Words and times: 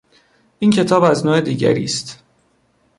این 0.59 0.71
کتاب 0.71 1.03
از 1.03 1.25
نوع 1.25 1.41
دیگری 1.41 1.83
است. 1.83 2.23